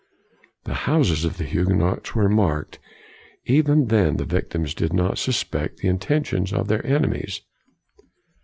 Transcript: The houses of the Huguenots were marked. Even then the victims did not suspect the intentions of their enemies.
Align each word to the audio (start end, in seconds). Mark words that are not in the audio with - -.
The 0.63 0.73
houses 0.89 1.25
of 1.25 1.37
the 1.37 1.43
Huguenots 1.43 2.15
were 2.15 2.27
marked. 2.27 2.79
Even 3.45 3.85
then 3.89 4.17
the 4.17 4.25
victims 4.25 4.73
did 4.73 4.93
not 4.93 5.19
suspect 5.19 5.77
the 5.77 5.89
intentions 5.89 6.51
of 6.51 6.67
their 6.69 6.83
enemies. 6.83 7.41